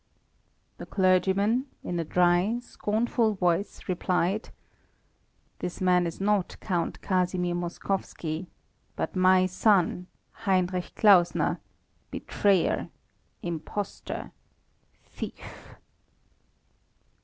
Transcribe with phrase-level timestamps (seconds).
[0.79, 4.49] The clergyman, in a dry, scornful voice, replied:
[5.59, 8.47] "This man is not Count Casimir Moskowski,
[8.95, 11.59] but my son, Heinrich Klausner,
[12.09, 12.89] betrayer,
[13.43, 14.31] impostor,
[15.05, 15.75] thief."